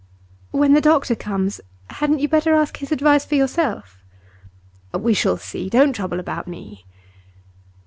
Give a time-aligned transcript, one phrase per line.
[0.49, 3.99] 'When the doctor comes hadn't you better ask his advice for yourself?'
[4.95, 5.69] 'We shall see.
[5.69, 6.87] Don't trouble about me.